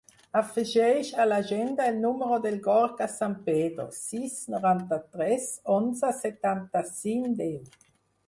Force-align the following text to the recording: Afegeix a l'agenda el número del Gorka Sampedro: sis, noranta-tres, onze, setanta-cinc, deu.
Afegeix 0.39 1.09
a 1.23 1.25
l'agenda 1.25 1.85
el 1.89 1.97
número 2.05 2.39
del 2.45 2.55
Gorka 2.67 3.07
Sampedro: 3.17 3.85
sis, 3.97 4.39
noranta-tres, 4.55 5.47
onze, 5.75 6.11
setanta-cinc, 6.23 7.29
deu. 7.43 7.61